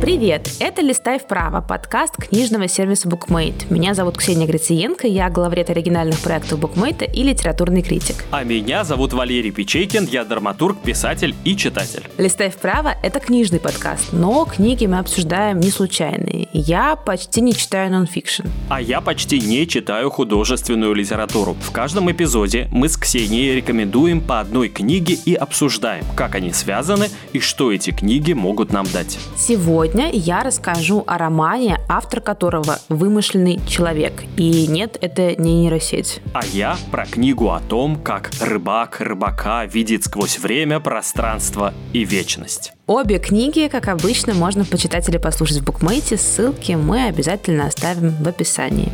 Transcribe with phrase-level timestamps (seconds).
[0.00, 0.50] Привет!
[0.60, 3.72] Это «Листай вправо»– подкаст книжного сервиса BookMate.
[3.72, 8.26] Меня зовут Ксения Грициенко, я главред оригинальных проектов BookMate и литературный критик.
[8.30, 12.04] А меня зовут Валерий Печейкин, я драматург, писатель и читатель.
[12.18, 16.48] «Листай вправо»– это книжный подкаст, но книги мы обсуждаем не случайные.
[16.52, 18.44] Я почти не читаю нонфикшн.
[18.68, 21.56] А я почти не читаю художественную литературу.
[21.62, 27.08] В каждом эпизоде мы с Ксенией рекомендуем по одной книге и обсуждаем, как они связаны
[27.32, 29.18] и что эти книги могут нам дать.
[29.36, 34.24] Сегодня Сегодня я расскажу о романе, автор которого вымышленный человек.
[34.36, 36.20] И нет, это не нейросеть.
[36.32, 42.72] А я про книгу о том, как рыбак рыбака видит сквозь время, пространство и вечность.
[42.88, 46.16] Обе книги, как обычно, можно почитать или послушать в букмейте.
[46.16, 48.90] Ссылки мы обязательно оставим в описании.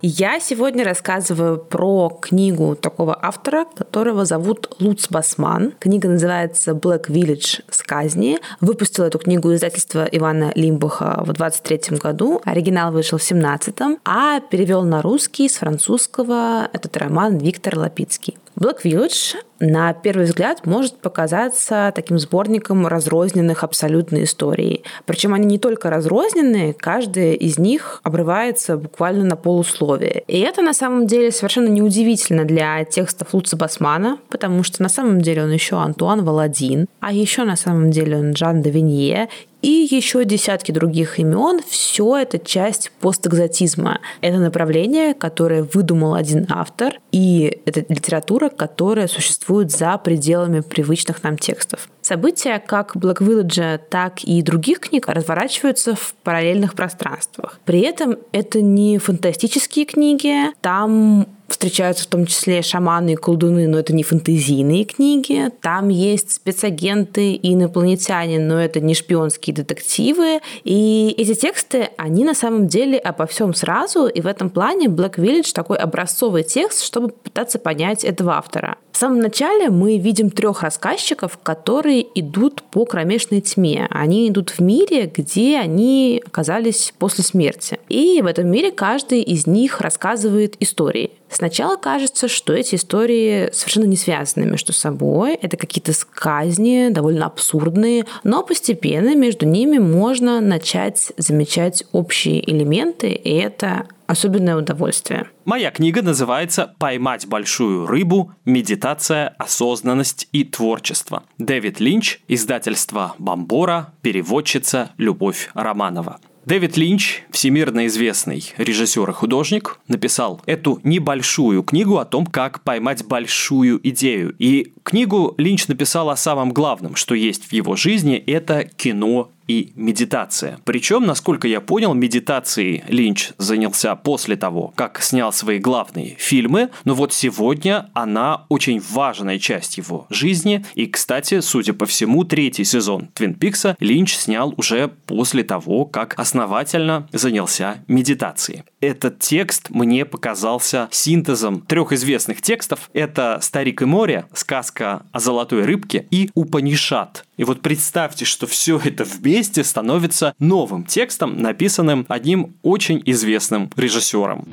[0.00, 5.72] Я сегодня рассказываю про книгу такого автора, которого зовут Луц Басман.
[5.80, 8.38] Книга называется Black Village сказни.
[8.60, 12.40] Выпустил эту книгу издательство Ивана Лимбаха в 23 году.
[12.44, 18.38] Оригинал вышел в 17-м, а перевел на русский с французского этот роман Виктор Лапицкий.
[18.58, 24.82] Black Village на первый взгляд может показаться таким сборником разрозненных абсолютно историй.
[25.06, 30.24] Причем они не только разрозненные, каждая из них обрывается буквально на полусловие.
[30.26, 35.20] И это на самом деле совершенно неудивительно для текстов Луца Басмана, потому что на самом
[35.20, 39.28] деле он еще Антуан Валадин, а еще на самом деле он Жан де Винье,
[39.62, 41.60] и еще десятки других имен.
[41.68, 44.00] Все это часть постэкзотизма.
[44.20, 51.38] Это направление, которое выдумал один автор, и это литература, которая существует за пределами привычных нам
[51.38, 51.88] текстов.
[52.02, 57.60] События как Black Village, так и других книг разворачиваются в параллельных пространствах.
[57.64, 63.78] При этом это не фантастические книги, там встречаются в том числе шаманы и колдуны, но
[63.78, 65.50] это не фэнтезийные книги.
[65.60, 70.40] Там есть спецагенты и инопланетяне, но это не шпионские детективы.
[70.64, 75.16] И эти тексты, они на самом деле обо всем сразу, и в этом плане Black
[75.16, 78.76] Village такой образцовый текст, чтобы пытаться понять этого автора.
[78.92, 83.86] В самом начале мы видим трех рассказчиков, которые идут по кромешной тьме.
[83.90, 87.78] Они идут в мире, где они оказались после смерти.
[87.88, 91.12] И в этом мире каждый из них рассказывает истории.
[91.30, 95.34] Сначала кажется, что эти истории совершенно не связаны между собой.
[95.34, 103.34] Это какие-то сказни, довольно абсурдные, но постепенно между ними можно начать замечать общие элементы, и
[103.34, 105.28] это особенное удовольствие.
[105.44, 108.32] Моя книга называется «Поймать большую рыбу.
[108.46, 111.24] Медитация, осознанность и творчество».
[111.36, 116.20] Дэвид Линч, издательство «Бомбора», переводчица Любовь Романова.
[116.48, 123.04] Дэвид Линч, всемирно известный режиссер и художник, написал эту небольшую книгу о том, как поймать
[123.04, 124.34] большую идею.
[124.38, 129.72] И книгу Линч написал о самом главном, что есть в его жизни, это кино и
[129.74, 130.60] медитация.
[130.64, 136.94] Причем, насколько я понял, медитацией Линч занялся после того, как снял свои главные фильмы, но
[136.94, 140.64] вот сегодня она очень важная часть его жизни.
[140.74, 146.18] И, кстати, судя по всему, третий сезон Твин Пикса Линч снял уже после того, как
[146.18, 148.64] основательно занялся медитацией.
[148.80, 152.90] Этот текст мне показался синтезом трех известных текстов.
[152.92, 157.24] Это «Старик и море», сказка о золотой рыбке и «Упанишат».
[157.38, 164.46] И вот представьте, что все это вместе становится новым текстом, написанным одним очень известным режиссером.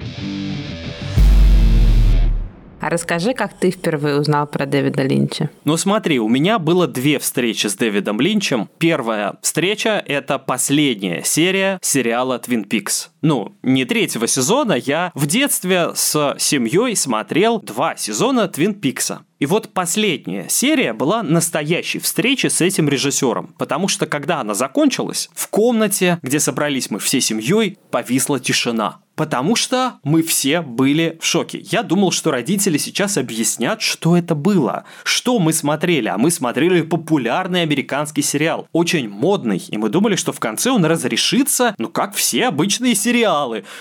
[2.86, 5.50] А расскажи, как ты впервые узнал про Дэвида Линча?
[5.64, 8.70] Ну смотри, у меня было две встречи с Дэвидом Линчем.
[8.78, 13.08] Первая встреча– это последняя серия сериала Twin Peaks.
[13.26, 19.18] Ну, не третьего сезона, я в детстве с семьей смотрел два сезона Twin Peaks.
[19.40, 25.30] И вот последняя серия была настоящей встречей с этим режиссером, потому что когда она закончилась,
[25.34, 29.00] в комнате, где собрались мы всей семьей, повисла тишина.
[29.16, 31.60] Потому что мы все были в шоке.
[31.60, 34.84] Я думал, что родители сейчас объяснят, что это было.
[35.06, 36.10] Что мы смотрели?
[36.10, 38.68] А мы смотрели популярный американский сериал.
[38.74, 39.64] Очень модный.
[39.70, 43.15] И мы думали, что в конце он разрешится, ну как все обычные сериалы.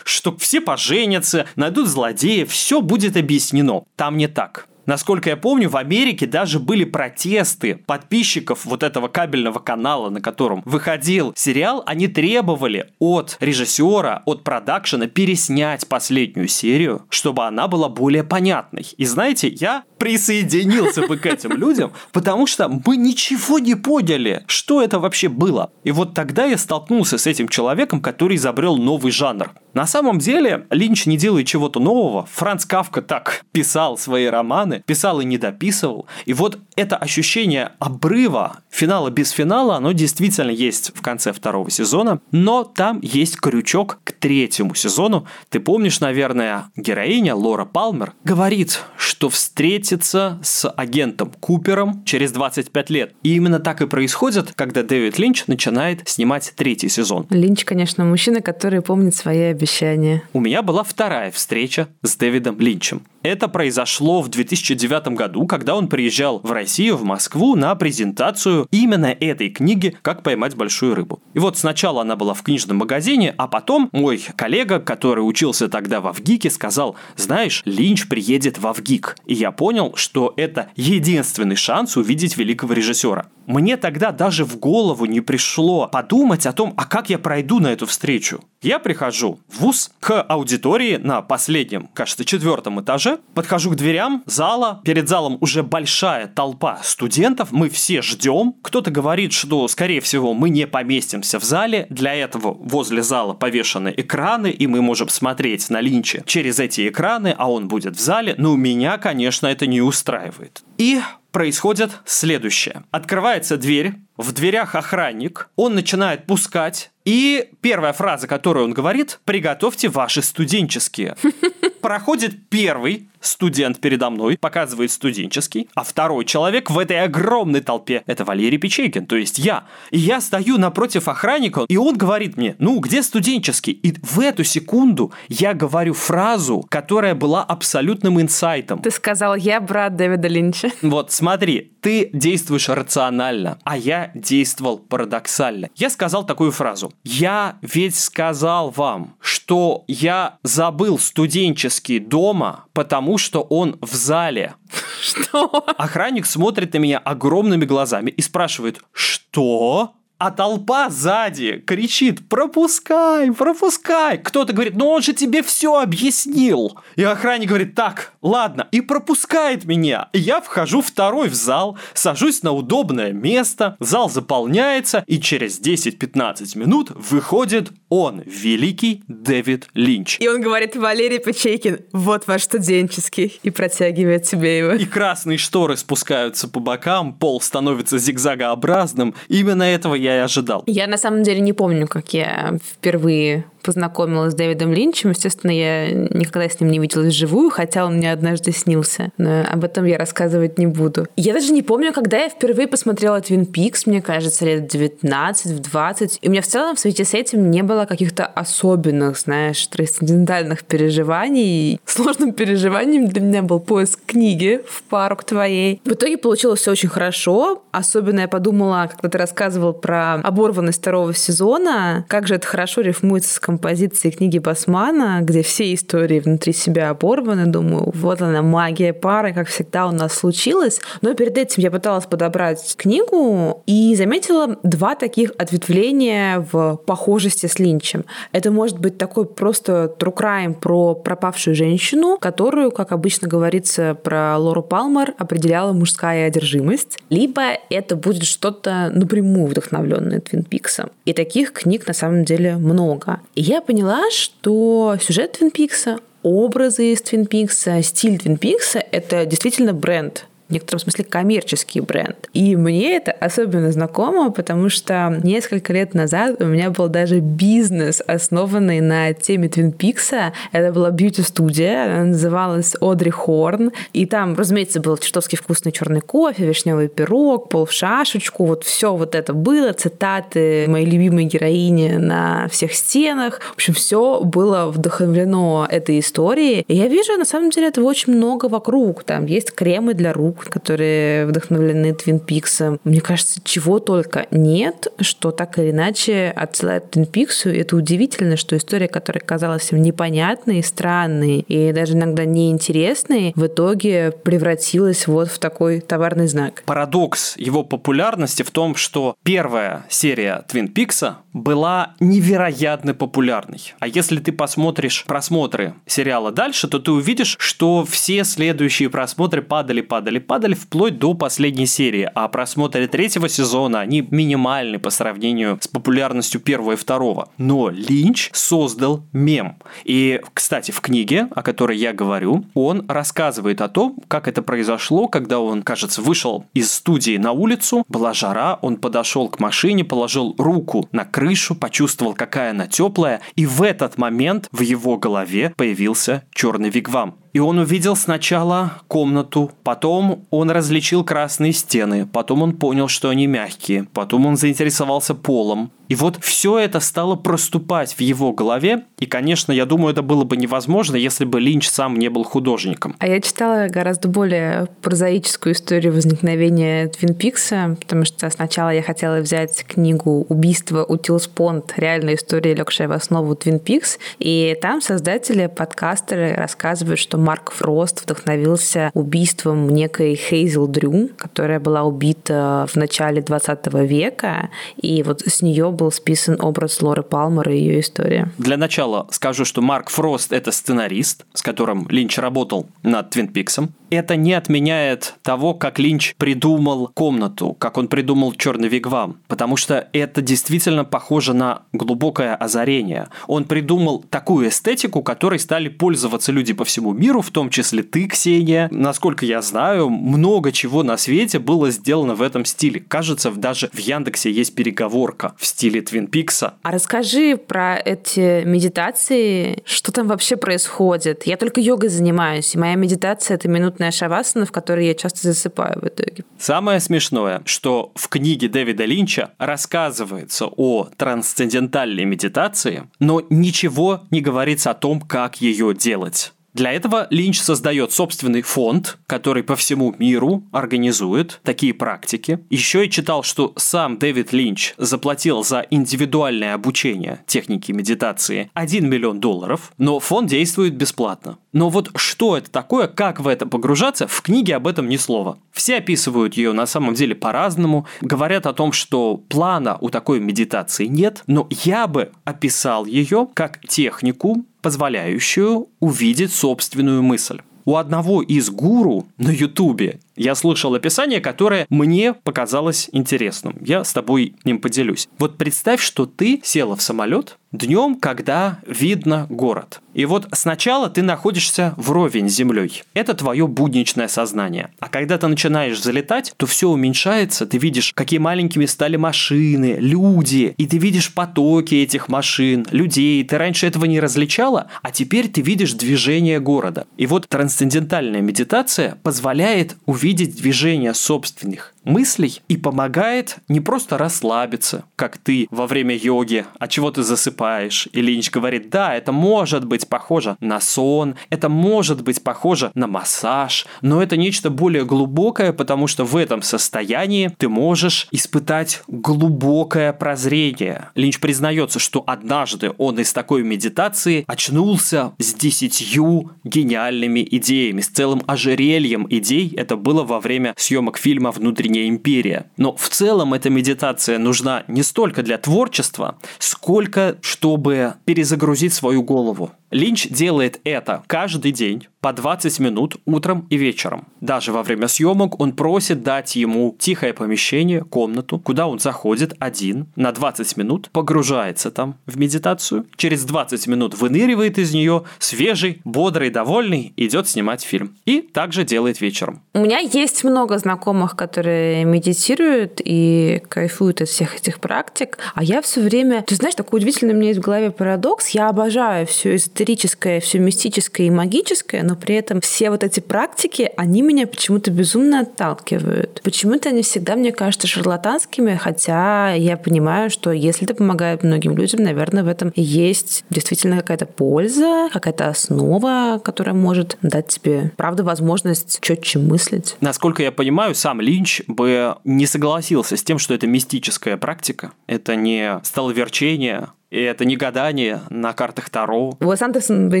[0.04, 3.84] Что все поженятся, найдут злодеев, все будет объяснено.
[3.96, 4.66] Там не так.
[4.90, 10.62] Насколько я помню, в Америке даже были протесты подписчиков вот этого кабельного канала, на котором
[10.64, 11.84] выходил сериал.
[11.86, 18.84] Они требовали от режиссера, от продакшена переснять последнюю серию, чтобы она была более понятной.
[18.96, 24.82] И знаете, я присоединился бы к этим людям, потому что мы ничего не поняли, что
[24.82, 25.70] это вообще было.
[25.84, 29.52] И вот тогда я столкнулся с этим человеком, который изобрел новый жанр.
[29.72, 32.26] На самом деле, Линч не делает чего-то нового.
[32.32, 34.79] Франц Кавка так писал свои романы.
[34.86, 36.06] Писал и не дописывал.
[36.26, 42.20] И вот это ощущение обрыва, финала без финала, оно действительно есть в конце второго сезона,
[42.32, 45.26] но там есть крючок к третьему сезону.
[45.48, 53.14] Ты помнишь, наверное, героиня Лора Палмер говорит, что встретится с агентом Купером через 25 лет.
[53.22, 57.26] И именно так и происходит, когда Дэвид Линч начинает снимать третий сезон.
[57.30, 60.22] Линч, конечно, мужчина, который помнит свои обещания.
[60.32, 63.02] У меня была вторая встреча с Дэвидом Линчем.
[63.22, 64.30] Это произошло в
[64.62, 70.22] 2009 году, когда он приезжал в Россию, в Москву на презентацию именно этой книги «Как
[70.22, 71.20] поймать большую рыбу».
[71.34, 76.00] И вот сначала она была в книжном магазине, а потом мой коллега, который учился тогда
[76.00, 79.16] в Авгике, сказал, знаешь, Линч приедет в Авгик.
[79.26, 83.26] И я понял, что это единственный шанс увидеть великого режиссера.
[83.46, 87.68] Мне тогда даже в голову не пришло подумать о том, а как я пройду на
[87.68, 88.44] эту встречу.
[88.62, 94.80] Я прихожу в ВУЗ к аудитории на последнем, кажется, четвертом этаже, подхожу к дверям зала,
[94.84, 98.54] перед залом уже большая толпа студентов, мы все ждем.
[98.62, 103.94] Кто-то говорит, что, скорее всего, мы не поместимся в зале, для этого возле зала повешены
[103.96, 108.34] экраны, и мы можем смотреть на Линча через эти экраны, а он будет в зале,
[108.38, 110.62] но меня, конечно, это не устраивает.
[110.78, 111.00] И
[111.30, 112.82] происходит следующее.
[112.90, 119.88] Открывается дверь, в дверях охранник, он начинает пускать, и первая фраза, которую он говорит, приготовьте
[119.88, 121.16] ваши студенческие.
[121.80, 128.24] Проходит первый студент передо мной, показывает студенческий, а второй человек в этой огромной толпе– это
[128.24, 129.64] Валерий Печейкин, то есть я.
[129.90, 133.72] И я стою напротив охранника, и он говорит мне, ну, где студенческий?
[133.72, 138.80] И в эту секунду я говорю фразу, которая была абсолютным инсайтом.
[138.80, 140.70] Ты сказал, я брат Дэвида Линча.
[140.80, 145.68] Вот, смотри, ты действуешь рационально, а я действовал парадоксально.
[145.76, 146.92] Я сказал такую фразу.
[147.04, 154.54] Я ведь сказал вам, что я забыл студенческий дома, потому что он в зале.
[155.00, 155.64] Что?
[155.78, 159.94] Охранник смотрит на меня огромными глазами и спрашивает, что?
[160.20, 163.32] А толпа сзади кричит «Пропускай!
[163.32, 168.82] Пропускай!» Кто-то говорит «Ну он же тебе все объяснил!» И охранник говорит «Так, ладно», и
[168.82, 170.10] пропускает меня.
[170.12, 176.90] Я вхожу второй в зал, сажусь на удобное место, зал заполняется, и через 10-15 минут
[176.94, 180.18] выходит он, великий Дэвид Линч.
[180.20, 184.72] И он говорит «Валерий Печейкин, вот ваш студенческий», и протягивает тебе его.
[184.72, 189.14] И красные шторы спускаются по бокам, пол становится зигзагообразным.
[189.28, 190.62] Именно этого я я и ожидал.
[190.66, 195.10] Я на самом деле не помню, как я впервые познакомилась с Дэвидом Линчем.
[195.10, 199.10] Естественно, я никогда с ним не виделась вживую, хотя он мне однажды снился.
[199.18, 201.06] Но об этом я рассказывать не буду.
[201.16, 205.60] Я даже не помню, когда я впервые посмотрела Твин Пикс, мне кажется, лет 19, в
[205.60, 206.18] 20.
[206.20, 210.64] И у меня в целом в связи с этим не было каких-то особенных, знаешь, трансцендентальных
[210.64, 211.80] переживаний.
[211.84, 215.80] Сложным переживанием для меня был поиск книги в пару к твоей.
[215.84, 217.62] В итоге получилось все очень хорошо.
[217.72, 223.34] Особенно я подумала, когда ты рассказывал про оборванность второго сезона, как же это хорошо рифмуется
[223.34, 227.46] с композиции книги Басмана, где все истории внутри себя оборваны.
[227.46, 230.80] Думаю, вот она, магия пары, как всегда у нас случилось.
[231.02, 237.58] Но перед этим я пыталась подобрать книгу и заметила два таких ответвления в похожести с
[237.58, 238.04] Линчем.
[238.30, 244.38] Это может быть такой просто true crime про пропавшую женщину, которую, как обычно говорится про
[244.38, 246.98] Лору Палмер, определяла мужская одержимость.
[247.08, 250.90] Либо это будет что-то напрямую вдохновленное Твин Пиксом.
[251.04, 253.18] И таких книг на самом деле много.
[253.40, 259.24] И я поняла, что сюжет Твин Пикса, образы из Твин Пикса, стиль Твин Пикса— это
[259.24, 262.28] действительно бренд в некотором смысле коммерческий бренд.
[262.34, 268.02] И мне это особенно знакомо, потому что несколько лет назад у меня был даже бизнес,
[268.06, 270.32] основанный на теме Твин Пикса.
[270.50, 273.70] Это была бьюти-студия, она называлась Одри Хорн.
[273.92, 278.44] И там, разумеется, был чертовски вкусный черный кофе, вишневый пирог, пол в шашечку.
[278.44, 283.40] Вот все вот это было, цитаты моей любимой героини на всех стенах.
[283.40, 286.64] В общем, все было вдохновлено этой историей.
[286.66, 289.04] И я вижу, на самом деле, этого очень много вокруг.
[289.04, 292.80] Там есть кремы для рук, которые вдохновлены Твин Пиксом.
[292.84, 297.50] Мне кажется, чего только нет, что так или иначе отсылает Твин Пиксу.
[297.50, 304.12] Это удивительно, что история, которая казалась всем непонятной, странной и даже иногда неинтересной, в итоге
[304.12, 306.62] превратилась вот в такой товарный знак.
[306.66, 313.74] Парадокс его популярности в том, что первая серия Твин Пикса была невероятно популярной.
[313.78, 319.80] А если ты посмотришь просмотры сериала дальше, то ты увидишь, что все следующие просмотры падали,
[319.80, 325.66] падали, падали вплоть до последней серии, а просмотры третьего сезона, они минимальны по сравнению с
[325.66, 327.30] популярностью первого и второго.
[327.36, 329.56] Но Линч создал мем.
[329.82, 335.08] И, кстати, в книге, о которой я говорю, он рассказывает о том, как это произошло,
[335.08, 340.36] когда он, кажется, вышел из студии на улицу, была жара, он подошел к машине, положил
[340.38, 346.22] руку на крышу, почувствовал, какая она теплая, и в этот момент в его голове появился
[346.32, 347.16] черный вигвам.
[347.32, 353.26] И он увидел сначала комнату, потом он различил красные стены, потом он понял, что они
[353.26, 355.70] мягкие, потом он заинтересовался полом.
[355.90, 360.22] И вот все это стало проступать в его голове, и, конечно, я думаю, это было
[360.22, 362.94] бы невозможно, если бы Линч сам не был художником.
[363.00, 369.18] А я читала гораздо более прозаическую историю возникновения Твин Пикса, потому что сначала я хотела
[369.18, 371.72] взять книгу «Убийство у Тилспонд.
[371.76, 378.02] Реальная история, легшая в основу Твин Пикс», и там создатели, подкастеры рассказывают, что Марк Фрост
[378.02, 385.42] вдохновился убийством некой Хейзел Дрю, которая была убита в начале 20 века, и вот с
[385.42, 388.32] нее был списан образ Лоры Палмер и ее история.
[388.38, 393.74] Для начала скажу, что Марк Фрост– это сценарист, с которым Линч работал над Твин Пиксом
[393.90, 399.88] это не отменяет того, как Линч придумал комнату, как он придумал черный вигвам, потому что
[399.92, 403.08] это действительно похоже на глубокое озарение.
[403.26, 408.06] Он придумал такую эстетику, которой стали пользоваться люди по всему миру, в том числе ты,
[408.06, 408.68] Ксения.
[408.70, 412.80] Насколько я знаю, много чего на свете было сделано в этом стиле.
[412.80, 416.54] Кажется, даже в Яндексе есть переговорка в стиле Твин Пикса.
[416.62, 421.26] А расскажи про эти медитации, что там вообще происходит.
[421.26, 425.28] Я только йогой занимаюсь, и моя медитация– это минут минутная шавасана, в которой я часто
[425.28, 426.24] засыпаю в итоге.
[426.38, 434.70] Самое смешное, что в книге Дэвида Линча рассказывается о трансцендентальной медитации, но ничего не говорится
[434.70, 436.32] о том, как ее делать.
[436.52, 442.40] Для этого Линч создает собственный фонд, который по всему миру организует такие практики.
[442.50, 449.20] Еще я читал, что сам Дэвид Линч заплатил за индивидуальное обучение техники медитации 1 миллион
[449.20, 451.38] долларов, но фонд действует бесплатно.
[451.52, 455.38] Но вот что это такое, как в это погружаться, в книге об этом ни слова.
[455.52, 460.86] Все описывают ее на самом деле по-разному, говорят о том, что плана у такой медитации
[460.86, 467.40] нет, но я бы описал ее как технику, позволяющую увидеть собственную мысль.
[467.64, 473.56] У одного из гуру на Ютубе я слышал описание, которое мне показалось интересным.
[473.62, 475.08] Я с тобой им поделюсь.
[475.18, 479.80] Вот представь, что ты села в самолет днем, когда видно город.
[479.92, 482.84] И вот сначала ты находишься вровень с землей.
[482.94, 484.70] Это твое будничное сознание.
[484.78, 487.46] А когда ты начинаешь залетать, то все уменьшается.
[487.46, 490.54] Ты видишь, какие маленькими стали машины, люди.
[490.58, 493.24] И ты видишь потоки этих машин, людей.
[493.24, 496.86] Ты раньше этого не различала, а теперь ты видишь движение города.
[496.96, 504.84] И вот трансцендентальная медитация позволяет увидеть видеть движение собственных мыслей и помогает не просто расслабиться,
[504.96, 507.88] как ты во время йоги, а чего ты засыпаешь.
[507.92, 512.86] И Линч говорит, да, это может быть похоже на сон, это может быть похоже на
[512.86, 519.92] массаж, но это нечто более глубокое, потому что в этом состоянии ты можешь испытать глубокое
[519.92, 520.90] прозрение.
[520.94, 528.22] Линч признается, что однажды он из такой медитации очнулся с десятью гениальными идеями, с целым
[528.26, 529.52] ожерельем идей.
[529.56, 532.46] Это было во время съемок фильма «Внутренний внутренняя империя.
[532.56, 539.50] Но в целом эта медитация нужна не столько для творчества, сколько чтобы перезагрузить свою голову.
[539.70, 544.06] Линч делает это каждый день по 20 минут утром и вечером.
[544.20, 549.86] Даже во время съемок он просит дать ему тихое помещение, комнату, куда он заходит один
[549.96, 556.30] на 20 минут, погружается там в медитацию, через 20 минут выныривает из нее, свежий, бодрый,
[556.30, 557.96] довольный, идет снимать фильм.
[558.06, 559.42] И также делает вечером.
[559.54, 565.62] У меня есть много знакомых, которые медитируют и кайфуют от всех этих практик, а я
[565.62, 566.22] все время...
[566.26, 568.28] Ты знаешь, такой удивительный у меня есть в голове парадокс.
[568.30, 573.70] Я обожаю все эзотерическое, все мистическое и магическое, но при этом все вот эти практики,
[573.76, 576.20] они меня почему-то безумно отталкивают.
[576.22, 581.82] Почему-то они всегда, мне кажется, шарлатанскими, хотя я понимаю, что если это помогает многим людям,
[581.82, 588.78] наверное, в этом есть действительно какая-то польза, какая-то основа, которая может дать тебе, правда, возможность
[588.80, 589.76] четче мыслить.
[589.80, 595.16] Насколько я понимаю, сам Линч бы не согласился с тем, что это мистическая практика, это
[595.16, 599.16] не столоверчение, и это не гадание на картах Таро.
[599.20, 600.00] Уэс Андерсон бы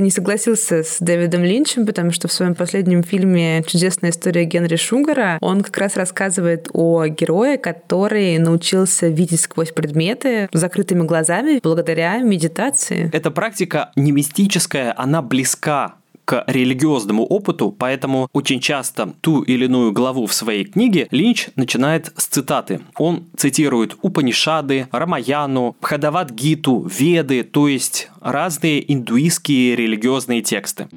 [0.00, 5.38] не согласился с Дэвидом Линчем, потому что в своем последнем фильме «Чудесная история Генри Шугара»
[5.40, 13.08] он как раз рассказывает о герое, который научился видеть сквозь предметы закрытыми глазами благодаря медитации.
[13.12, 19.92] Эта практика не мистическая, она близка к религиозному опыту, поэтому очень часто ту или иную
[19.92, 22.80] главу в своей книге Линч начинает с цитаты.
[22.96, 30.88] Он цитирует Упанишады, Рамаяну, Бхадават-гиту, Веды, то есть разные индуистские религиозные тексты.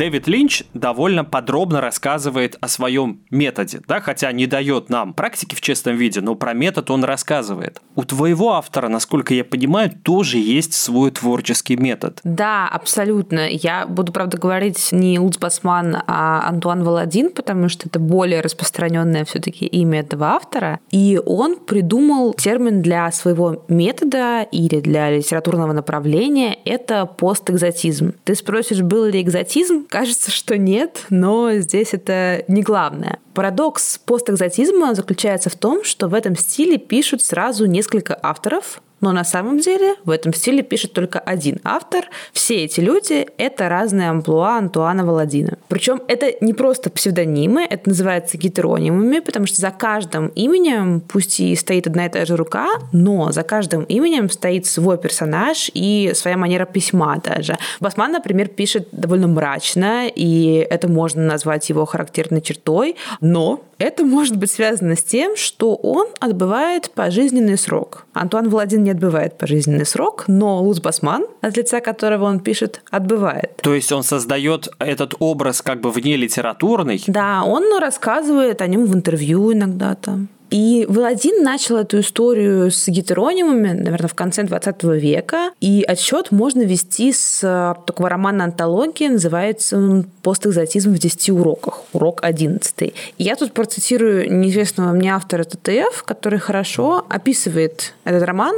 [0.00, 5.60] Дэвид Линч довольно подробно рассказывает о своем методе, да, хотя не дает нам практики в
[5.60, 7.82] честном виде, но про метод он рассказывает.
[7.96, 12.18] У твоего автора, насколько я понимаю, тоже есть свой творческий метод.
[12.24, 13.46] Да, абсолютно.
[13.50, 19.26] Я буду, правда, говорить не Луц Басман, а Антуан Валадин, потому что это более распространенное
[19.26, 20.80] все-таки имя этого автора.
[20.90, 28.14] И он придумал термин для своего метода или для литературного направления– это постэкзотизм.
[28.24, 29.88] Ты спросишь, был ли экзотизм?
[29.90, 33.18] Кажется, что нет, но здесь это не главное.
[33.34, 39.24] Парадокс постэкзотизма заключается в том, что в этом стиле пишут сразу несколько авторов, но на
[39.24, 42.04] самом деле в этом стиле пишет только один автор.
[42.32, 45.58] Все эти люди— это разные амплуа Антуана Валадина.
[45.68, 51.54] Причем это не просто псевдонимы, это называется гетеронимами, потому что за каждым именем, пусть и
[51.56, 56.36] стоит одна и та же рука, но за каждым именем стоит свой персонаж и своя
[56.36, 57.56] манера письма даже.
[57.80, 64.36] Басман, например, пишет довольно мрачно, и это можно назвать его характерной чертой, но это может
[64.36, 68.06] быть связано с тем, что он отбывает пожизненный срок.
[68.12, 73.56] Антуан Владин не отбывает пожизненный срок, но Луз Басман, от лица которого он пишет, отбывает.
[73.56, 77.02] То есть он создает этот образ как бы вне литературный?
[77.06, 80.28] Да, он рассказывает о нем в интервью иногда там.
[80.50, 85.52] И Владин начал эту историю с гетеронимами, наверное, в конце 20 века.
[85.60, 91.82] И отсчет можно вести с э, такого романа антологии, называется он «Постэкзотизм в 10 уроках»,
[91.92, 92.82] урок 11.
[92.82, 98.56] И я тут процитирую неизвестного мне автора ТТФ, который хорошо описывает этот роман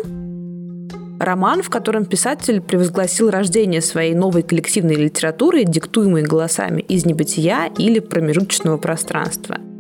[1.20, 8.00] роман, в котором писатель превозгласил рождение своей новой коллективной литературы, диктуемой голосами из небытия или
[8.00, 9.58] промежуточного пространства–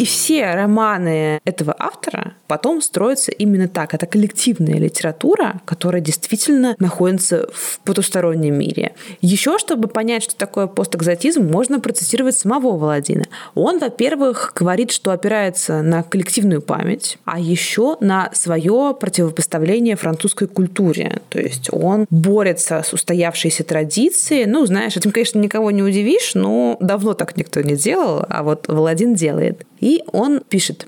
[0.00, 3.92] и все романы этого автора потом строятся именно так.
[3.92, 8.94] Это коллективная литература, которая действительно находится в потустороннем мире.
[9.20, 13.26] Еще, чтобы понять, что такое постэкзотизм, можно процитировать самого Валадина.
[13.54, 21.20] Он, во-первых, говорит, что опирается на коллективную память, а еще на свое противопоставление французской культуре.
[21.28, 24.46] То есть он борется с устоявшейся традицией.
[24.46, 28.66] Ну, знаешь, этим, конечно, никого не удивишь, но давно так никто не делал, а вот
[28.66, 29.66] Валадин делает.
[29.80, 30.86] И он пишет.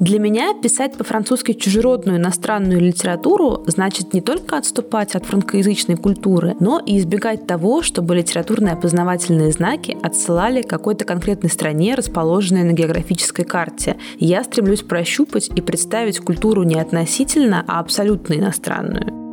[0.00, 6.78] Для меня писать по-французски чужеродную иностранную литературу значит не только отступать от франкоязычной культуры, но
[6.78, 13.96] и избегать того, чтобы литературные опознавательные знаки отсылали какой-то конкретной стране, расположенной на географической карте.
[14.20, 19.27] Я стремлюсь прощупать и представить культуру не относительно, а абсолютно иностранную.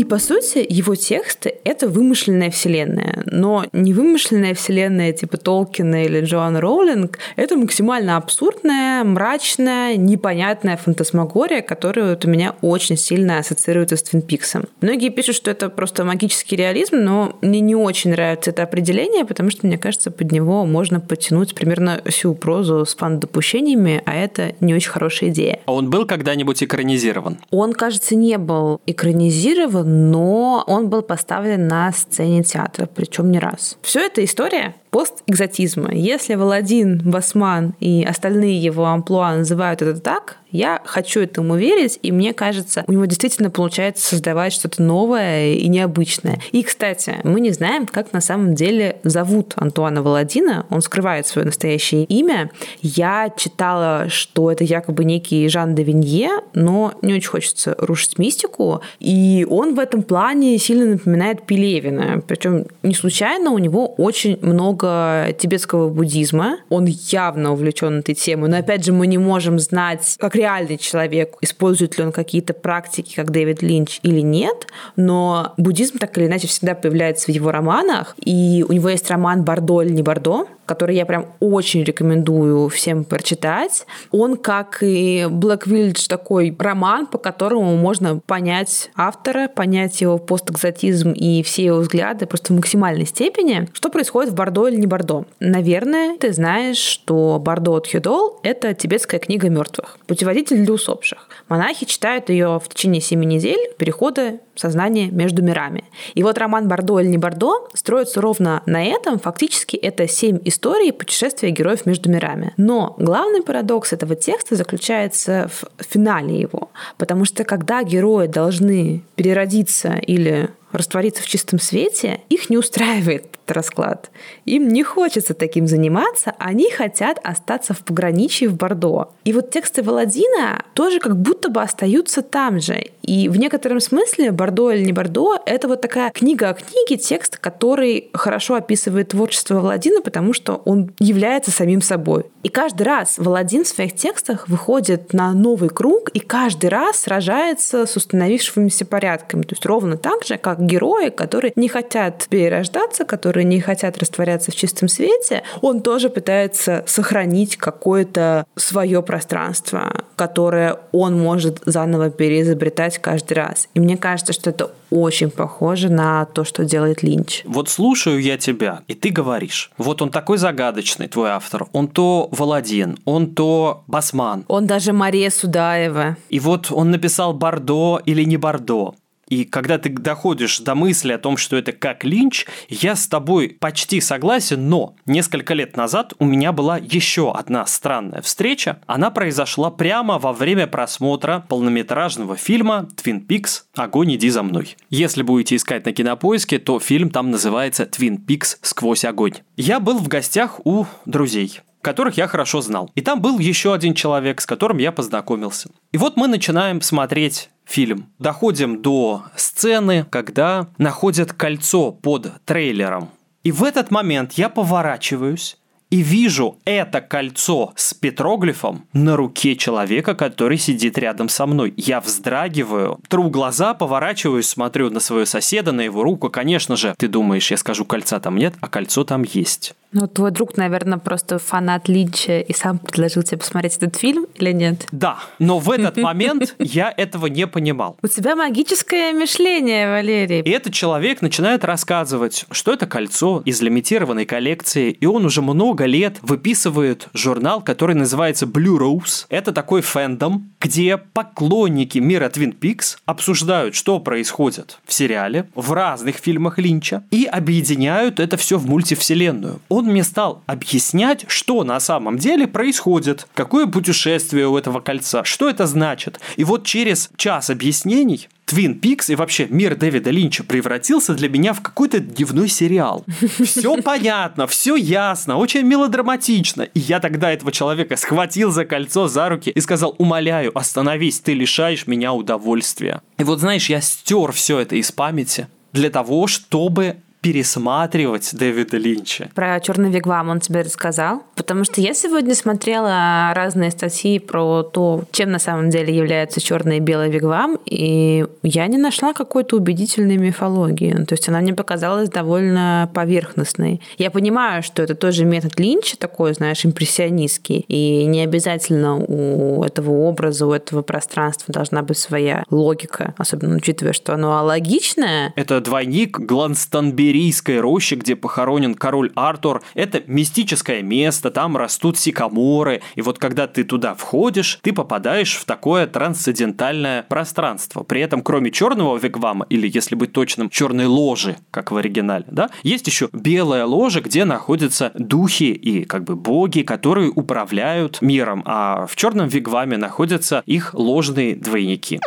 [0.00, 3.22] И по сути его тексты— это вымышленная вселенная.
[3.26, 11.60] Но не вымышленная вселенная типа Толкина или Джоан Роулинг— это максимально абсурдная, мрачная, непонятная фантасмагория,
[11.60, 14.64] которая вот у меня очень сильно ассоциируется с Твин Пиксом.
[14.80, 19.50] Многие пишут, что это просто магический реализм, но мне не очень нравится это определение, потому
[19.50, 24.72] что, мне кажется, под него можно подтянуть примерно всю прозу с фан-допущениями, а это не
[24.72, 25.60] очень хорошая идея.
[25.66, 27.36] А он был когда-нибудь экранизирован?
[27.50, 33.76] Он, кажется, не был экранизирован, но он был поставлен на сцене театра, причем не раз.
[33.82, 35.92] Все это история постэкзотизма.
[35.92, 42.10] Если Валадин, Басман и остальные его амплуа называют это так, я хочу этому верить, и
[42.10, 46.40] мне кажется, у него действительно получается создавать что-то новое и необычное.
[46.50, 50.66] И, кстати, мы не знаем, как на самом деле зовут Антуана Валадина.
[50.70, 52.50] Он скрывает свое настоящее имя.
[52.82, 58.80] Я читала, что это якобы некий Жан де Винье, но не очень хочется рушить мистику.
[58.98, 62.22] И он в этом плане сильно напоминает Пелевина.
[62.26, 66.58] Причем не случайно у него очень много много тибетского буддизма.
[66.68, 68.48] Он явно увлечен этой темой.
[68.48, 73.14] Но опять же, мы не можем знать, как реальный человек, использует ли он какие-то практики,
[73.14, 74.66] как Дэвид Линч или нет.
[74.96, 78.14] Но буддизм так или иначе всегда появляется в его романах.
[78.24, 83.02] И у него есть роман «Бордо или не Бордо», который я прям очень рекомендую всем
[83.02, 83.86] прочитать.
[84.12, 91.10] Он, как и Black Village, такой роман, по которому можно понять автора, понять его постэкзотизм
[91.10, 93.68] и все его взгляды просто в максимальной степени.
[93.72, 95.24] Что происходит в Бордо или не Бордо?
[95.40, 101.26] Наверное, ты знаешь, что Бордо от Хюдол— это тибетская книга мертвых, путеводитель для усопших.
[101.48, 105.84] Монахи читают ее в течение семи недель перехода сознания между мирами.
[106.14, 109.18] И вот роман «Бордо или не Бордо» строится ровно на этом.
[109.18, 112.52] Фактически это семь историй истории путешествия героев между мирами.
[112.58, 119.94] Но главный парадокс этого текста заключается в финале его, потому что когда герои должны переродиться
[119.94, 124.10] или раствориться в чистом свете, их не устраивает этот расклад.
[124.44, 129.10] Им не хочется таким заниматься, они хотят остаться в пограничье в Бордо.
[129.24, 132.86] И вот тексты Валадина тоже как будто бы остаются там же.
[133.02, 137.38] И в некотором смысле Бордо или не Бордо— это вот такая книга о книге, текст,
[137.38, 142.26] который хорошо описывает творчество Валадина, потому что он является самим собой.
[142.42, 147.86] И каждый раз Валадин в своих текстах выходит на новый круг и каждый раз сражается
[147.86, 149.42] с установившимися порядками.
[149.42, 154.50] То есть ровно так же, как герои, которые не хотят перерождаться, которые не хотят растворяться
[154.50, 162.98] в чистом свете, он тоже пытается сохранить какое-то свое пространство, которое он может заново переизобретать
[162.98, 163.68] каждый раз.
[163.74, 167.42] И мне кажется, что это очень похоже на то, что делает Линч.
[167.44, 172.28] Вот слушаю я тебя, и ты говоришь, вот он такой загадочный, твой автор, он то
[172.32, 174.44] Валадин, он то Басман.
[174.48, 176.16] Он даже Мария Судаева.
[176.28, 178.94] И вот он написал Бордо или не Бордо.
[179.30, 183.56] И когда ты доходишь до мысли о том, что это как Линч, я с тобой
[183.58, 188.80] почти согласен, но несколько лет назад у меня была еще одна странная встреча.
[188.86, 193.66] Она произошла прямо во время просмотра полнометражного фильма «Твин Пикс.
[193.76, 194.76] Огонь, иди за мной».
[194.90, 198.58] Если будете искать на кинопоиске, то фильм там называется «Твин Пикс.
[198.62, 199.34] Сквозь огонь».
[199.56, 202.90] Я был в гостях у друзей которых я хорошо знал.
[202.94, 205.70] И там был еще один человек, с которым я познакомился.
[205.92, 208.10] И вот мы начинаем смотреть фильм.
[208.18, 213.10] Доходим до сцены, когда находят кольцо под трейлером.
[213.42, 215.56] И в этот момент я поворачиваюсь
[215.90, 221.74] и вижу это кольцо с петроглифом на руке человека, который сидит рядом со мной.
[221.76, 226.30] Я вздрагиваю, тру глаза, поворачиваюсь, смотрю на своего соседа, на его руку.
[226.30, 229.74] Конечно же, ты думаешь, я скажу, кольца там нет, а кольцо там есть.
[229.92, 234.52] Ну, твой друг, наверное, просто фанат Линча и сам предложил тебе посмотреть этот фильм или
[234.52, 234.86] нет?
[234.92, 237.96] Да, но в этот момент я этого не понимал.
[238.00, 240.42] У тебя магическое мышление, Валерий.
[240.42, 245.79] И этот человек начинает рассказывать, что это кольцо из лимитированной коллекции, и он уже много
[245.86, 249.26] лет выписывает журнал, который называется Blue Rose.
[249.28, 256.16] Это такой фэндом, где поклонники мира Twin Peaks обсуждают, что происходит в сериале, в разных
[256.16, 259.60] фильмах Линча, и объединяют это все в мультивселенную.
[259.68, 265.48] Он мне стал объяснять, что на самом деле происходит, какое путешествие у этого кольца, что
[265.48, 266.20] это значит.
[266.36, 271.52] И вот через час объяснений Твин Пикс и вообще мир Дэвида Линча превратился для меня
[271.52, 273.04] в какой-то дневной сериал.
[273.44, 276.62] Все понятно, все ясно, очень мелодраматично.
[276.62, 281.32] И я тогда этого человека схватил за кольцо, за руки и сказал, умоляю, остановись, ты
[281.32, 283.02] лишаешь меня удовольствия.
[283.18, 289.28] И вот знаешь, я стер все это из памяти для того, чтобы пересматривать Дэвида Линча.
[289.34, 291.22] Про черный вигвам он тебе рассказал?
[291.34, 296.78] Потому что я сегодня смотрела разные статьи про то, чем на самом деле является черный
[296.78, 300.92] и белый вигвам, и я не нашла какой-то убедительной мифологии.
[301.04, 303.80] То есть она мне показалась довольно поверхностной.
[303.98, 309.90] Я понимаю, что это тоже метод Линча такой, знаешь, импрессионистский, и не обязательно у этого
[309.90, 315.32] образа, у этого пространства должна быть своя логика, особенно учитывая, что оно алогичное.
[315.36, 319.62] Это двойник Гланстанбери Иберийской роще, где похоронен король Артур.
[319.74, 322.82] Это мистическое место, там растут сикаморы.
[322.94, 327.82] И вот когда ты туда входишь, ты попадаешь в такое трансцендентальное пространство.
[327.82, 332.48] При этом, кроме черного вигвама, или, если быть точным, черной ложи, как в оригинале, да,
[332.62, 338.86] есть еще белая ложа, где находятся духи и как бы боги, которые управляют миром, а
[338.86, 341.98] в черном вигваме находятся их ложные двойники.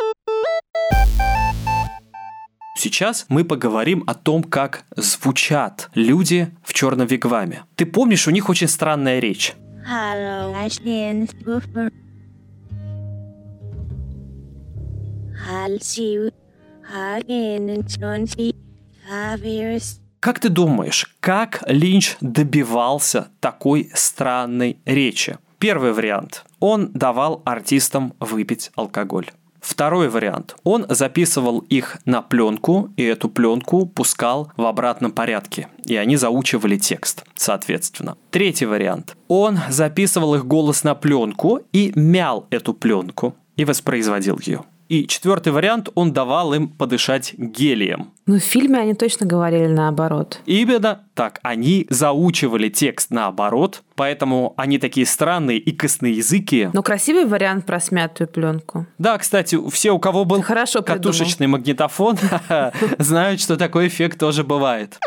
[2.76, 7.64] Сейчас мы поговорим о том, как звучат люди в черном вигваме.
[7.76, 9.54] Ты помнишь, у них очень странная речь.
[20.20, 25.38] Как ты думаешь, как Линч добивался такой странной речи?
[25.58, 26.44] Первый вариант.
[26.60, 29.30] Он давал артистам выпить алкоголь.
[29.64, 30.56] Второй вариант.
[30.62, 35.68] Он записывал их на пленку, и эту пленку пускал в обратном порядке.
[35.86, 38.18] И они заучивали текст, соответственно.
[38.30, 39.16] Третий вариант.
[39.26, 44.64] Он записывал их голос на пленку и мял эту пленку и воспроизводил ее.
[44.94, 48.12] И четвертый вариант, он давал им подышать гелием.
[48.26, 50.38] Ну, в фильме они точно говорили наоборот.
[50.46, 51.40] Именно так.
[51.42, 56.70] Они заучивали текст наоборот, поэтому они такие странные и косноязыкие.
[56.72, 58.86] Но красивый вариант про смятую пленку.
[58.98, 62.16] Да, кстати, все, у кого был Хорошо катушечный магнитофон,
[62.98, 65.00] знают, что такой эффект тоже бывает.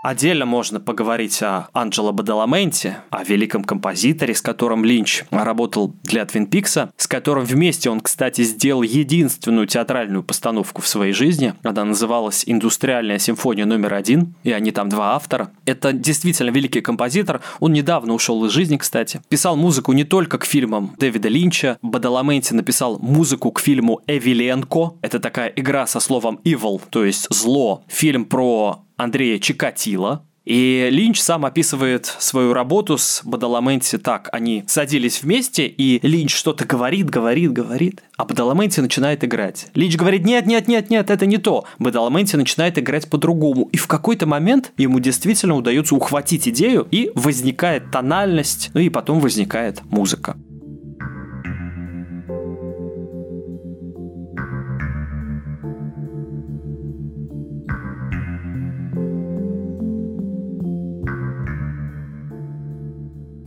[0.00, 6.46] Отдельно можно поговорить о Анджело Бадаламенте, о великом композиторе, с которым Линч работал для Твин
[6.46, 11.54] Пикса, с которым вместе он, кстати, сделал единственную театральную постановку в своей жизни.
[11.64, 15.50] Она называлась «Индустриальная симфония номер один», и они там два автора.
[15.66, 17.40] Это действительно великий композитор.
[17.58, 19.20] Он недавно ушел из жизни, кстати.
[19.28, 21.76] Писал музыку не только к фильмам Дэвида Линча.
[21.82, 24.94] Бадаламенти написал музыку к фильму «Эвиленко».
[25.02, 27.82] Это такая игра со словом «evil», то есть «зло».
[27.88, 34.30] Фильм про Андрея Чикатила, и Линч сам описывает свою работу с Бадаламенти так.
[34.32, 39.66] Они садились вместе, и Линч что-то говорит, говорит, говорит, а Бадаламенти начинает играть.
[39.74, 41.66] Линч говорит, нет, нет, нет, нет, это не то.
[41.78, 43.68] Бадаламенти начинает играть по-другому.
[43.72, 49.20] И в какой-то момент ему действительно удается ухватить идею, и возникает тональность, ну и потом
[49.20, 50.34] возникает музыка.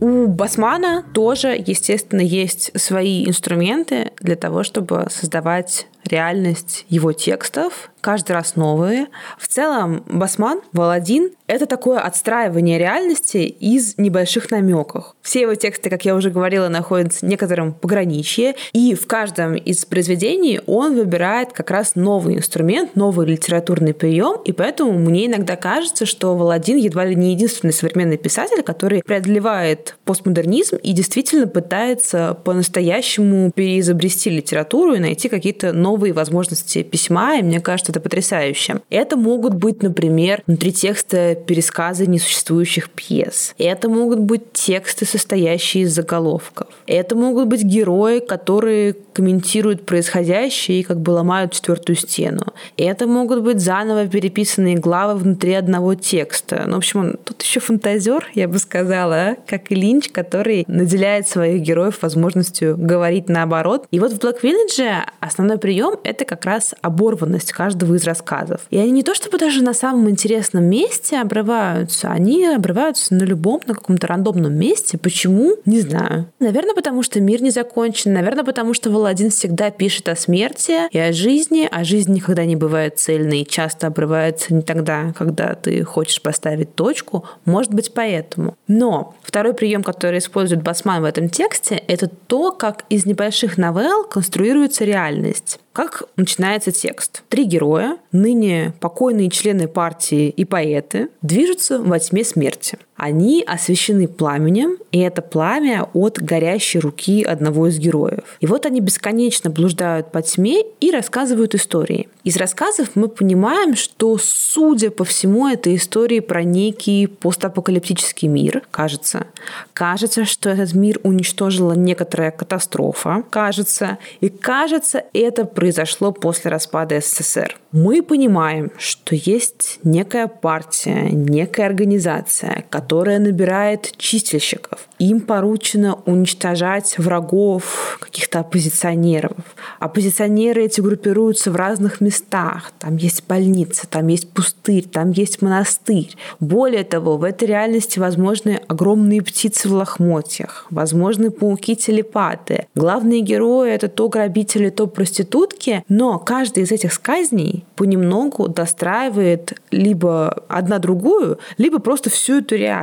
[0.02, 8.32] У Басмана тоже, естественно, есть свои инструменты для того, чтобы создавать реальность его текстов, каждый
[8.32, 9.06] раз новые.
[9.38, 15.14] В целом, Басман, Валадин— это такое отстраивание реальности из небольших намеков.
[15.22, 19.84] Все его тексты, как я уже говорила, находятся в некотором пограничье, и в каждом из
[19.84, 26.04] произведений он выбирает как раз новый инструмент, новый литературный прием, и поэтому мне иногда кажется,
[26.04, 33.52] что Валадин едва ли не единственный современный писатель, который преодолевает постмодернизм и действительно пытается по-настоящему
[33.52, 38.80] переизобрести литературу и найти какие-то новые новые возможности письма, и мне кажется, это потрясающе.
[38.88, 43.54] Это могут быть, например, внутри текста пересказы несуществующих пьес.
[43.58, 46.68] Это могут быть тексты, состоящие из заголовков.
[46.86, 52.46] Это могут быть герои, которые комментируют происходящее и как бы ломают четвертую стену.
[52.78, 56.64] Это могут быть заново переписанные главы внутри одного текста.
[56.66, 61.28] Ну, в общем, он тут еще фантазер, я бы сказала, как и Линч, который наделяет
[61.28, 63.86] своих героев возможностью говорить наоборот.
[63.90, 68.62] И вот в Black Village основной прием прием— это как раз оборванность каждого из рассказов.
[68.70, 73.60] И они не то чтобы даже на самом интересном месте обрываются, они обрываются на любом,
[73.66, 74.98] на каком-то рандомном месте.
[74.98, 75.56] Почему?
[75.64, 76.30] Не знаю.
[76.38, 78.12] Наверное, потому что мир не закончен.
[78.12, 82.56] Наверное, потому что Володин всегда пишет о смерти и о жизни, а жизнь никогда не
[82.56, 87.24] бывает цельной и часто обрывается не тогда, когда ты хочешь поставить точку.
[87.44, 88.56] Может быть, поэтому.
[88.68, 94.04] Но второй прием, который использует Басман в этом тексте, это то, как из небольших новелл
[94.04, 95.58] конструируется реальность.
[95.72, 97.22] Как начинается текст?
[97.28, 102.78] Три героя, ныне покойные члены партии и поэты, движутся во тьме смерти.
[103.02, 108.36] Они освещены пламенем, и это пламя от горящей руки одного из героев.
[108.38, 112.08] И вот они бесконечно блуждают по тьме и рассказывают истории.
[112.22, 119.26] Из рассказов мы понимаем, что, судя по всему, это истории про некий постапокалиптический мир, кажется.
[119.72, 123.98] Кажется, что этот мир уничтожила некоторая катастрофа, кажется.
[124.20, 127.56] И кажется, это произошло после распада СССР.
[127.72, 134.86] Мы понимаем, что есть некая партия, некая организация, которая набирает чистильщиков.
[134.98, 139.32] Им поручено уничтожать врагов, каких-то оппозиционеров.
[139.80, 142.72] Оппозиционеры эти группируются в разных местах.
[142.78, 146.14] Там есть больница, там есть пустырь, там есть монастырь.
[146.38, 152.66] Более того, в этой реальности возможны огромные птицы в лохмотьях, возможны пауки-телепаты.
[152.74, 160.44] Главные герои— это то грабители, то проститутки, но каждый из этих сказней понемногу достраивает либо
[160.48, 162.81] одна другую, либо просто всю эту реальность.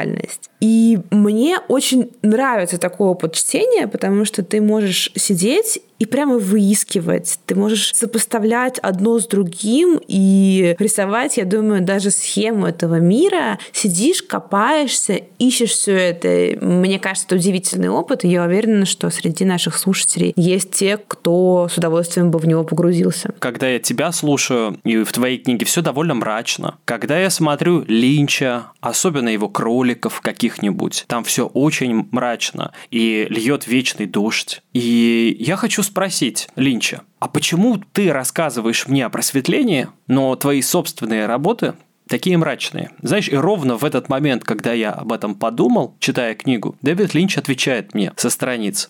[0.60, 7.40] И мне очень нравится такой опыт чтения, потому что ты можешь сидеть и прямо выискивать.
[7.46, 13.60] Ты можешь сопоставлять одно с другим и рисовать, я думаю, даже схему этого мира.
[13.74, 16.66] Сидишь, копаешься, ищешь все это.
[16.66, 21.68] Мне кажется, это удивительный опыт, и я уверена, что среди наших слушателей есть те, кто
[21.70, 23.34] с удовольствием бы в него погрузился.
[23.40, 26.78] Когда я тебя слушаю, и в твоей книге все довольно мрачно.
[26.86, 34.06] Когда я смотрю Линча, особенно его кроликов каких-нибудь, там все очень мрачно, и льет вечный
[34.06, 34.62] дождь.
[34.74, 41.26] И я хочу спросить Линча, а почему ты рассказываешь мне о просветлении, но твои собственные
[41.26, 41.74] работы
[42.08, 42.92] такие мрачные.
[43.02, 47.38] Знаешь, и ровно в этот момент, когда я об этом подумал, читая книгу, Дэвид Линч
[47.38, 48.90] отвечает мне со страниц.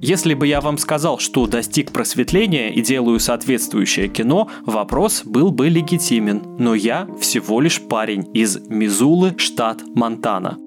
[0.00, 5.68] Если бы я вам сказал, что достиг просветления и делаю соответствующее кино, вопрос был бы
[5.68, 6.42] легитимен.
[6.58, 10.58] Но я всего лишь парень из Мизулы, штат Монтана.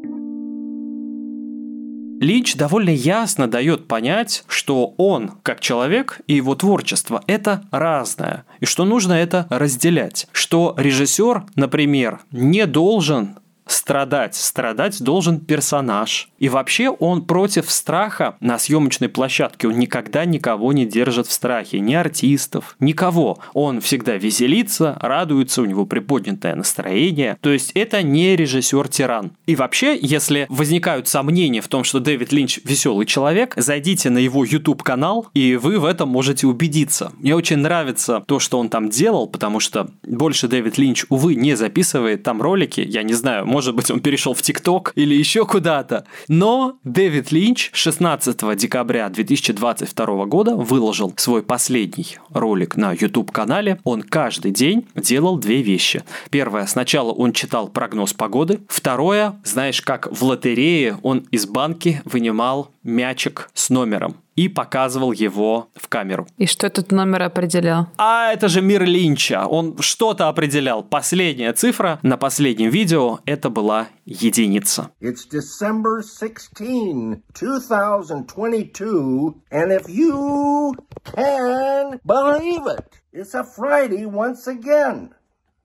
[2.19, 8.65] Линч довольно ясно дает понять, что он, как человек, и его творчество– это разное, и
[8.65, 10.27] что нужно это разделять.
[10.31, 14.35] Что режиссер, например, не должен страдать.
[14.35, 16.29] Страдать должен персонаж.
[16.45, 19.67] И вообще он против страха на съемочной площадке.
[19.67, 21.79] Он никогда никого не держит в страхе.
[21.79, 23.39] Ни артистов, никого.
[23.55, 27.35] Он всегда веселится, радуется, у него приподнятое настроение.
[27.41, 29.31] То есть это не режиссер-тиран.
[29.47, 34.45] И вообще, если возникают сомнения в том, что Дэвид Линч веселый человек, зайдите на его
[34.45, 37.11] YouTube канал, и вы в этом можете убедиться.
[37.17, 41.55] Мне очень нравится то, что он там делал, потому что больше Дэвид Линч, увы, не
[41.55, 42.81] записывает там ролики.
[42.81, 46.05] Я не знаю, может быть, он перешел в ТикТок или еще куда-то.
[46.37, 53.79] Но Дэвид Линч 16 декабря 2022 года выложил свой последний ролик на YouTube-канале.
[53.85, 56.03] Он каждый день делал две вещи.
[56.31, 58.59] Первое, сначала он читал прогноз погоды.
[58.67, 65.69] Второе, знаешь, как в лотерее он из банки вынимал мячик с номером и показывал его
[65.75, 66.27] в камеру.
[66.37, 67.87] И что этот номер определял?
[67.97, 69.47] А это же мир Линча.
[69.47, 70.83] Он что-то определял.
[70.83, 74.91] Последняя цифра на последнем видео это была единица.
[75.01, 85.13] It's December 16, 2022, and if you can believe it, it's a Friday once again.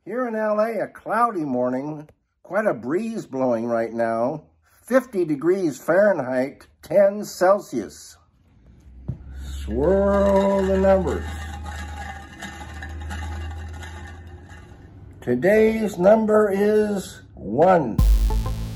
[0.05, 2.09] Here in LA, a cloudy morning,
[2.43, 4.45] quite a breeze blowing right now,
[4.87, 8.17] 50 degrees Fahrenheit, 10 Celsius.
[9.71, 11.25] Swirl the numbers.
[15.25, 17.97] Today's number is one.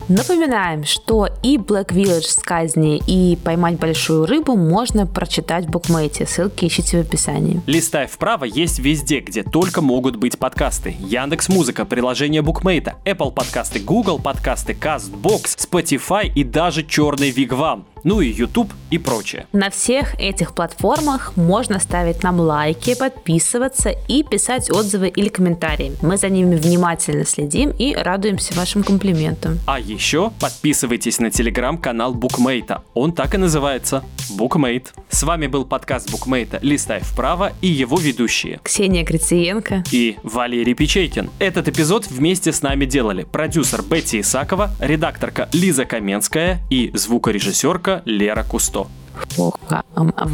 [0.08, 6.26] Напоминаем, что и Black Village с казни, и поймать большую рыбу можно прочитать в букмейте.
[6.26, 7.60] Ссылки ищите в описании.
[7.66, 10.94] Листай вправо есть везде, где только могут быть подкасты.
[11.00, 18.20] Яндекс Музыка, приложение букмейта, Apple подкасты, Google подкасты, CastBox, Spotify и даже черный Вигвам ну
[18.20, 19.46] и YouTube и прочее.
[19.52, 25.92] На всех этих платформах можно ставить нам лайки, подписываться и писать отзывы или комментарии.
[26.02, 29.58] Мы за ними внимательно следим и радуемся вашим комплиментам.
[29.66, 32.82] А еще подписывайтесь на телеграм-канал Букмейта.
[32.94, 34.92] Он так и называется Букмейт.
[35.08, 41.30] С вами был подкаст Букмейта «Листай вправо» и его ведущие Ксения Грициенко и Валерий Печейкин.
[41.38, 48.44] Этот эпизод вместе с нами делали продюсер Бетти Исакова, редакторка Лиза Каменская и звукорежиссерка Лера
[48.44, 48.86] Кусто.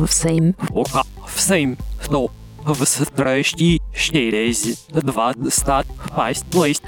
[0.07, 0.55] Всем.
[1.27, 1.77] Всем.
[2.05, 2.31] Стоп.
[2.64, 6.83] В страшній щелезі два стат пасть плесть.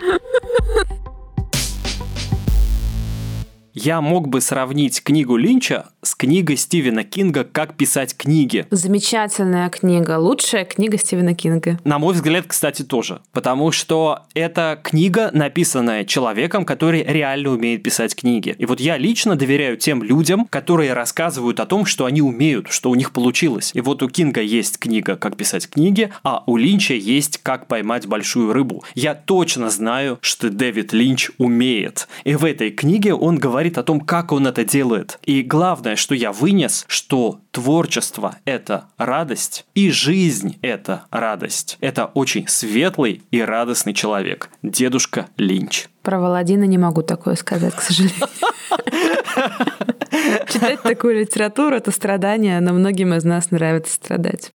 [3.74, 8.66] Я мог бы сравнить книгу Линча с книгой Стивена Кинга «Как писать книги».
[8.72, 11.78] Замечательная книга, лучшая книга Стивена Кинга.
[11.84, 13.20] На мой взгляд, кстати, тоже.
[13.30, 18.56] Потому что это книга, написанная человеком, который реально умеет писать книги.
[18.58, 22.90] И вот я лично доверяю тем людям, которые рассказывают о том, что они умеют, что
[22.90, 23.70] у них получилось.
[23.72, 28.08] И вот у Кинга есть книга «Как писать книги», а у Линча есть «Как поймать
[28.08, 28.82] большую рыбу».
[28.96, 32.08] Я точно знаю, что Дэвид Линч умеет.
[32.24, 35.20] И в этой книге он говорит о том, как он это делает.
[35.22, 41.76] И главное, главное, что я вынес, что творчество– это радость, и жизнь– это радость.
[41.80, 44.48] Это очень светлый и радостный человек.
[44.62, 45.88] Дедушка Линч.
[46.02, 48.26] Про Володина не могу такое сказать, к сожалению.
[50.48, 54.50] Читать такую литературу– это страдание, но многим из нас нравится страдать.